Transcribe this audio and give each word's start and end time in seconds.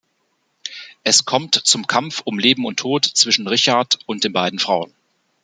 Es 1.03 1.25
kommt 1.25 1.53
zum 1.53 1.85
Kampf 1.85 2.21
um 2.25 2.39
Leben 2.39 2.65
und 2.65 2.77
Tod 2.79 3.05
zwischen 3.05 3.47
Richard 3.47 3.99
und 4.07 4.23
den 4.23 4.33
beiden 4.33 4.57
Frauen. 4.57 4.91